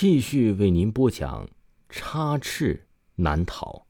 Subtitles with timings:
[0.00, 1.48] 继续为您播讲：
[1.88, 3.84] 插翅难逃。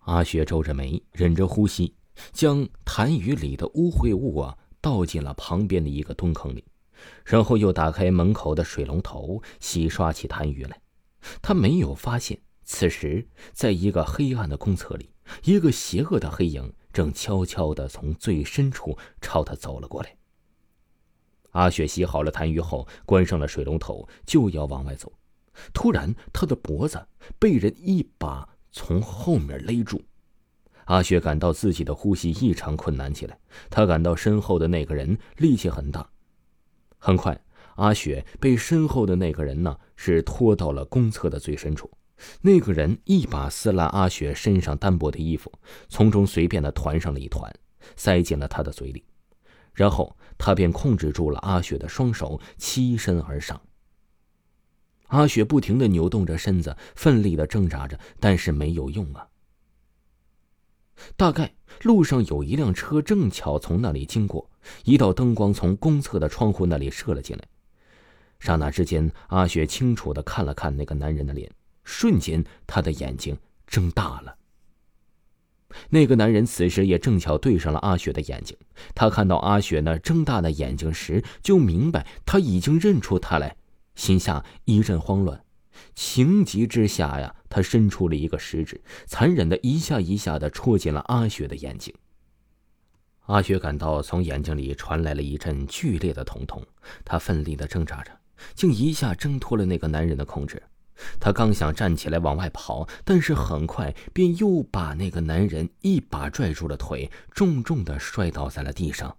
[0.00, 1.94] 阿雪皱着眉，忍着呼吸，
[2.34, 6.62] 将痰盂里的污秽物啊倒进了旁边的一个蹲坑里，
[7.24, 10.78] 然后又打开门口的水龙头洗刷起痰盂来。
[11.40, 15.08] 他没有发现，此时在一个黑暗的公厕里，
[15.44, 20.14] 一个邪恶的黑影正悄悄地从最深处朝他走了过来。
[21.52, 25.12] 阿雪洗好了痰盂后，关上了水龙头，就要往外走。
[25.72, 27.04] 突然，她的脖子
[27.38, 30.00] 被人一把从后面勒住。
[30.84, 33.38] 阿雪感到自己的呼吸异常困难起来。
[33.68, 36.08] 她感到身后的那个人力气很大。
[36.96, 37.38] 很快，
[37.76, 41.90] 阿雪被身后的那个人呢是拖到了公厕的最深处。
[42.40, 45.52] 那个人一把撕烂阿雪身上单薄的衣服，
[45.88, 47.52] 从中随便的团上了一团，
[47.94, 49.04] 塞进了她的嘴里。
[49.78, 53.60] 然后他便控制住了阿雪的双手，欺身而上。
[55.06, 59.28] 阿雪不停的扭动着身子，奋力的挣扎着，但是没有用啊。
[61.16, 64.50] 大概路上有一辆车正巧从那里经过，
[64.82, 67.44] 一道灯光从公厕的窗户那里射了进来。
[68.40, 71.48] 刹那之间，阿雪清楚的看了看那个男人的脸，
[71.84, 74.37] 瞬间他的眼睛睁大了。
[75.90, 78.56] 那个男人此时也正巧对上了阿雪的眼睛，
[78.94, 83.56] 他看到阿雪那睁大的眼睛时，就明白他已经认出他来，
[83.94, 85.42] 心下一阵慌乱，
[85.94, 91.94] 情急之下呀，他伸出了一个食指，残忍的一下一下的戳进了阿雪的眼睛。
[93.26, 96.62] 阿雪感到从眼睛里传来了一阵剧烈的疼痛，
[97.04, 98.10] 她奋力的挣扎着，
[98.54, 100.62] 竟一下挣脱了那个男人的控制。
[101.20, 109.16] 他刚想站起来往外跑，但是很快便又把那个男人一把拽住了腿，重重的摔倒在了地上。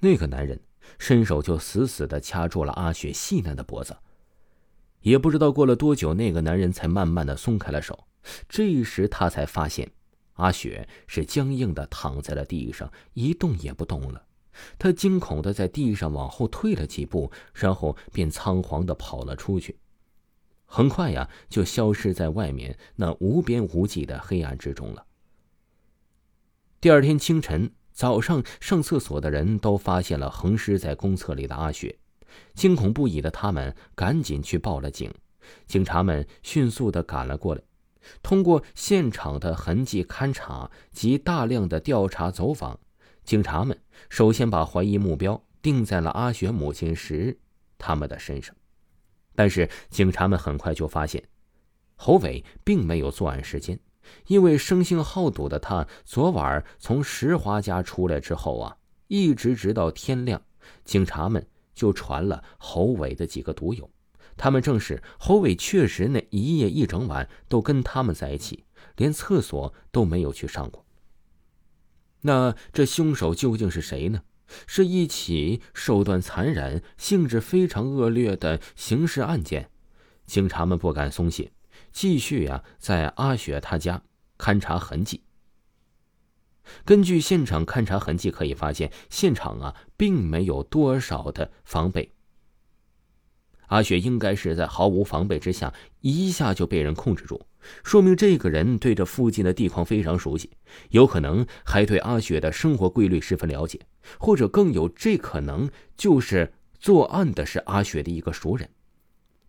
[0.00, 0.60] 那个男人
[0.98, 3.96] 伸手就死死的掐住了阿雪细嫩的脖子。
[5.00, 8.06] 也不知道过了多久，那个男人才慢慢的松开了手。
[8.48, 9.88] 这时他才发现，
[10.34, 14.20] 阿雪是僵硬的躺在了地上，一动也不动了。
[14.78, 19.78] 他惊恐的在地上往后退了几步，然后便仓皇的跑了出去。
[20.66, 25.06] 很快呀，就消失在外面那无边无际的黑暗之中了。
[26.80, 31.98] 第二天清晨，早上上厕所的人都发现了横尸在公厕里的阿雪，
[32.54, 35.12] 惊恐不已的他们赶紧去报了警。
[35.66, 37.62] 警察们迅速的赶了过来，
[38.22, 42.78] 通过现场的痕迹勘查及大量的调查走访，
[43.24, 43.78] 警察们
[44.08, 47.38] 首先把怀疑目标定在了阿雪母亲时
[47.78, 48.54] 他们的身上。
[49.36, 51.22] 但是警察们很快就发现，
[51.94, 53.78] 侯伟并没有作案时间，
[54.26, 58.76] 因为生性好赌的他昨晚从石华家出来之后啊，
[59.06, 60.42] 一直直到天亮，
[60.84, 63.88] 警察们就传了侯伟的几个赌友，
[64.36, 68.64] 他们正是侯伟确实那一夜一整晚都跟他们在一起，
[68.96, 70.84] 连厕所都没有去上过。
[72.22, 74.22] 那这凶手究竟是谁呢？
[74.66, 79.70] 是一起手段残忍、性质非常恶劣的刑事案件，
[80.26, 81.52] 警察们不敢松懈，
[81.92, 84.02] 继续呀在阿雪他家
[84.38, 85.22] 勘察痕迹。
[86.84, 92.15] 根据现场勘查痕迹可以发现，现场啊并没有多少的防备。
[93.68, 97.40] 阿雪应该是在毫无防备之下，一下就被人控制住，
[97.82, 100.50] 说明这个人对这附近的地况非常熟悉，
[100.90, 103.80] 有可能还对阿雪的生活规律十分了解，
[104.18, 108.68] 或者更有这可能就是作案的是阿雪的一个熟人。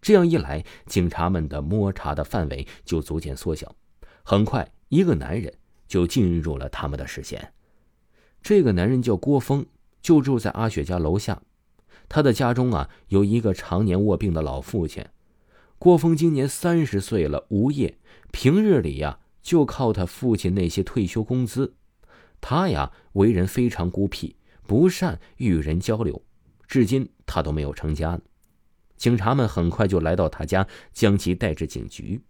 [0.01, 3.75] 这样一来，警察们的摸查的范围就逐渐缩小。
[4.23, 5.53] 很快，一个男人
[5.87, 7.53] 就进入了他们的视线。
[8.41, 9.65] 这个男人叫郭峰，
[10.01, 11.41] 就住在阿雪家楼下。
[12.09, 15.05] 他的家中啊，有一个常年卧病的老父亲。
[15.79, 17.97] 郭峰今年三十岁了，无业，
[18.31, 21.75] 平日里呀就靠他父亲那些退休工资。
[22.41, 24.35] 他呀为人非常孤僻，
[24.65, 26.21] 不善与人交流，
[26.67, 28.19] 至今他都没有成家。
[28.95, 32.21] 警察们很快就来到他家，将其带至警局。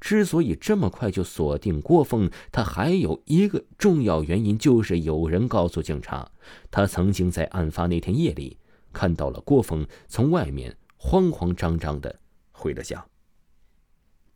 [0.00, 6.30] 之所以这么快就锁定郭峰，他还有一个重要原因，就是有人告诉警察，
[6.70, 8.58] 他曾经在案发那天夜里。
[8.92, 12.20] 看到了郭峰从外面慌慌张张的
[12.52, 13.04] 回了家。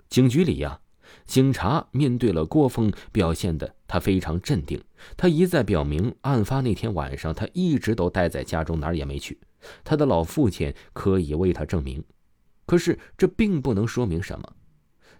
[0.08, 0.80] 警局里呀，
[1.24, 4.82] 警察面对了郭峰，表现的他非常镇定。
[5.16, 9.38] 他一再表明，案发那天晚上他一直都待在家中，哪儿也没去。
[9.84, 12.02] 他的老父亲可以为他证明，
[12.66, 14.52] 可是这并不能说明什么。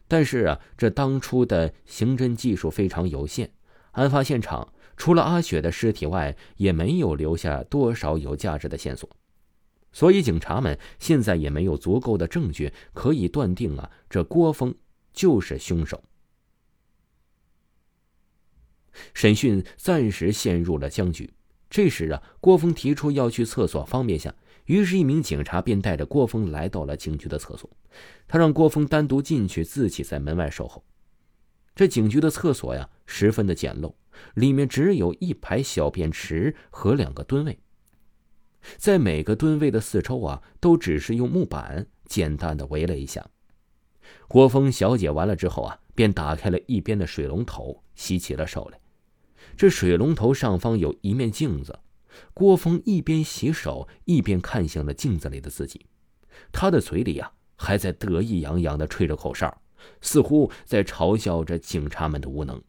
[0.09, 3.51] 但是啊，这当初的刑侦技术非常有限，
[3.93, 9.11] 案发现场除了阿雪的尸体外，也没有留下多少有价值的线索。
[9.97, 14.75] 所以警察们现在也没有足够的证据可以断定啊，这郭峰
[15.15, 16.05] 就是凶手。
[19.15, 21.33] 审讯暂时陷入了僵局。
[21.71, 24.35] 这时啊，郭峰提出要去厕所方便下，
[24.67, 27.71] 于是，一名警察便带着郭峰来到了警局的厕所。
[28.29, 30.85] 他让郭峰单独进去，自己在门外守候。
[31.75, 33.95] 这警局的厕所呀，十分的简陋，
[34.35, 37.59] 里面只有一排小便池和两个蹲位。
[38.77, 43.29] 在每个蹲位的四周啊，都只是用木板简单的围了一下。
[44.29, 48.81] 郭峰小解完了之后啊，便打开了一边的水龙头，洗起了手来。
[49.57, 51.79] 这水龙头上方有一面镜子，
[52.35, 55.87] 郭峰一边洗手一边看向了镜子里的自己，
[56.53, 59.63] 他的嘴里啊还在得意洋洋的吹着口哨，
[60.01, 62.61] 似乎在嘲笑着警察们的无能。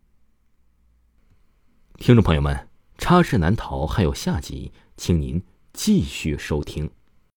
[1.97, 2.67] 听众朋友们，
[2.97, 5.41] 插翅难逃还有下集，请您。
[5.73, 6.89] 继续收听。